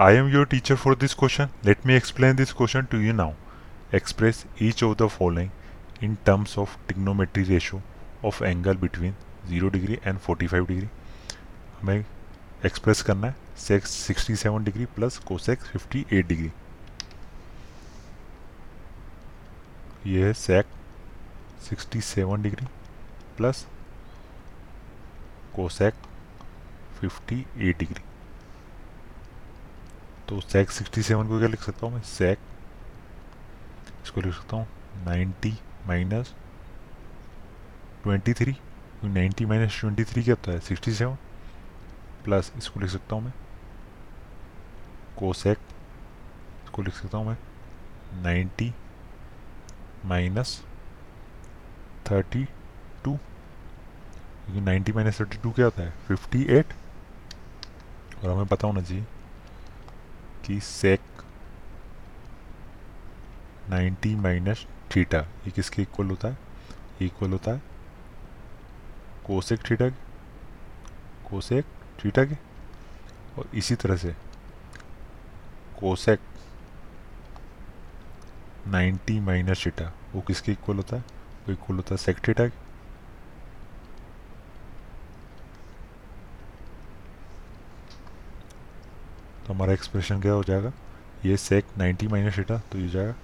I 0.00 0.12
am 0.12 0.28
your 0.30 0.46
teacher 0.46 0.76
for 0.76 0.94
this 0.94 1.12
question. 1.12 1.48
Let 1.64 1.84
me 1.84 1.96
explain 1.96 2.36
this 2.36 2.52
question 2.52 2.86
to 2.90 2.98
you 2.98 3.12
now. 3.12 3.34
Express 3.90 4.44
each 4.56 4.80
of 4.80 4.96
the 4.96 5.08
following 5.08 5.50
in 6.00 6.18
terms 6.24 6.56
of 6.56 6.76
trigonometry 6.86 7.42
ratio 7.42 7.82
of 8.22 8.40
angle 8.40 8.74
between 8.74 9.16
0 9.48 9.70
degree 9.70 9.98
and 10.04 10.20
45 10.20 10.68
degree. 10.68 10.88
हमें 11.80 12.04
express 12.66 13.02
करना 13.08 13.26
है 13.26 13.34
sec 13.66 13.96
67 14.10 14.64
degree 14.64 14.84
plus 14.96 15.18
cosec 15.28 15.72
58 15.76 16.28
degree 16.28 16.50
ये 20.06 20.24
है 20.24 20.32
sec 20.42 20.66
67 21.70 22.42
degree 22.42 22.66
plus 23.36 23.66
cosec 25.56 25.94
58 27.02 27.78
degree 27.78 28.02
तो 30.28 30.40
sec 30.40 30.70
67 30.70 31.28
को 31.28 31.38
क्या 31.38 31.48
लिख 31.48 31.62
सकता 31.62 31.86
हूँ 31.86 31.94
मैं? 31.94 32.02
सेक 32.02 32.38
इसको 34.02 34.20
लिख 34.20 34.34
सकता 34.34 34.56
हूँ। 34.56 34.66
90 35.04 35.52
minus 35.86 36.34
twenty 38.02 38.32
three 38.32 38.56
ninety 39.04 39.46
minus 39.46 39.80
twenty 39.80 40.04
three 40.04 40.22
क्या 40.22 40.34
होता 40.34 40.52
है? 40.52 40.60
सिक्सटी 40.60 40.92
सेवन 40.92 41.16
प्लस 42.24 42.52
इसको 42.56 42.80
लिख 42.80 42.90
सकता 42.90 43.16
हूँ 43.16 43.24
मैं। 43.24 43.32
कोसेक 45.18 45.58
इसको 46.64 46.82
लिख 46.82 46.94
सकता 46.94 47.18
हूँ 47.18 47.26
मैं। 47.26 47.36
नाइन्टी 48.22 48.72
माइनस 50.04 50.62
थर्टी 52.10 52.44
टू 53.04 53.14
क्योंकि 53.14 54.60
नाइन्टी 54.60 54.92
माइनस 54.92 55.20
थर्टी 55.20 55.38
टू 55.38 55.50
क्या 55.50 55.64
होता 55.64 55.82
है? 55.82 55.90
फिफ्टी 56.08 56.42
एट 56.50 56.72
और 58.24 58.30
हमें 58.30 58.46
पता 58.46 58.66
होना 58.66 58.82
चाहिए। 58.82 59.04
कि 60.48 60.60
सेक 60.60 61.00
नाइन्टी 63.70 64.14
माइनस 64.14 64.66
थीटा 64.96 65.18
ये 65.18 65.50
किसके 65.50 65.82
इक्वल 65.82 66.06
होता 66.06 66.28
है? 66.28 66.38
इक्वल 67.02 67.30
होता 67.30 67.50
है 67.50 67.62
कोसेक 69.26 69.60
थीटा 69.70 69.88
के। 69.88 69.96
कोसेक 71.30 71.64
थीटा 72.04 72.24
के। 72.24 72.34
और 73.38 73.50
इसी 73.54 73.74
तरह 73.74 73.96
से 73.96 74.12
कोसेक 75.80 76.20
90 78.68 79.20
माइनस 79.20 79.66
थीटा 79.66 79.92
वो 80.12 80.20
किसके 80.20 80.52
इक्वल 80.52 80.76
होता 80.76 80.96
है? 80.96 81.02
वो 81.46 81.52
इक्वल 81.52 81.76
होता 81.76 81.94
है 81.94 81.96
सेक 81.96 82.28
थीटा 82.28 82.48
के। 82.48 82.67
तो 89.48 89.54
हमारा 89.54 89.72
एक्सप्रेशन 89.72 90.20
क्या 90.20 90.32
हो 90.32 90.42
जाएगा? 90.44 90.72
ये 91.24 91.36
सेक 91.36 91.64
90 91.78 92.08
माइनस 92.10 92.36
थीटा 92.38 92.58
तो 92.72 92.78
ये 92.78 92.88
जाएगा 92.88 93.14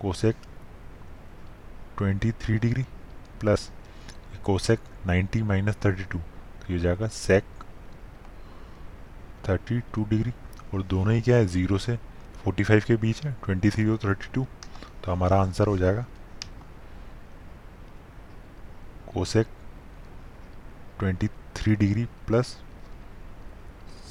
cosec 0.00 0.36
23 2.00 2.60
degree 2.60 2.82
plus 3.40 3.70
cosec 4.44 4.80
90 5.08 5.42
minus 5.42 5.76
thirty 5.84 6.04
तो 6.04 6.20
ये 6.70 6.78
जाएगा 6.78 7.06
सेक 7.06 7.44
32 9.48 10.08
डिग्री 10.10 10.32
और 10.74 10.82
दोनों 10.82 11.14
ही 11.14 11.20
क्या 11.20 11.36
है? 11.36 11.46
ज़ीरो 11.46 11.78
से 11.78 11.98
45 12.48 12.84
के 12.84 12.96
बीच 12.96 13.24
है 13.24 13.36
23 13.48 13.88
और 13.88 14.14
32 14.14 14.46
तो 15.04 15.12
हमारा 15.12 15.40
आंसर 15.42 15.66
हो 15.66 15.78
जाएगा 15.78 16.06
cosec 19.14 19.46
23 21.02 21.76
degree 21.78 22.04
plus 22.26 22.56